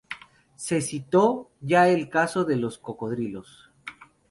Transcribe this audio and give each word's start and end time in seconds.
Se 0.55 0.81
citó 0.81 1.51
ya 1.61 1.87
el 1.87 2.09
caso 2.09 2.43
de 2.43 2.55
los 2.55 2.79
cocodrilos. 2.79 3.69